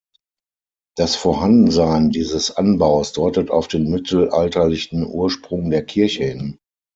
Das 0.97 1.15
Vorhandensein 1.15 2.09
dieses 2.09 2.49
Anbaus 2.57 3.13
deutet 3.13 3.51
auf 3.51 3.67
den 3.67 3.87
mittelalterlichen 3.91 5.05
Ursprung 5.05 5.69
der 5.69 5.85
Kirche 5.85 6.23
hin. 6.23 6.57